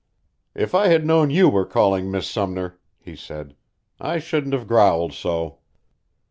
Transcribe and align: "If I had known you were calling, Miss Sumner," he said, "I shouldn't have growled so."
"If 0.55 0.73
I 0.73 0.87
had 0.87 1.05
known 1.05 1.29
you 1.29 1.47
were 1.47 1.63
calling, 1.63 2.09
Miss 2.09 2.27
Sumner," 2.27 2.79
he 2.97 3.15
said, 3.15 3.55
"I 3.99 4.17
shouldn't 4.17 4.55
have 4.55 4.65
growled 4.67 5.13
so." 5.13 5.59